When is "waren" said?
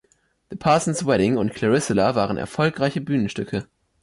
2.15-2.37